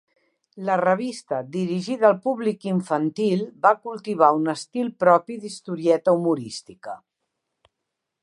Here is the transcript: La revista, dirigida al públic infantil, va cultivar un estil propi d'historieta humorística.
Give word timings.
La 0.67 0.75
revista, 0.79 1.41
dirigida 1.55 2.07
al 2.07 2.15
públic 2.23 2.65
infantil, 2.71 3.43
va 3.67 3.73
cultivar 3.83 4.31
un 4.39 4.49
estil 4.55 4.89
propi 5.05 5.39
d'historieta 5.45 6.19
humorística. 6.21 6.97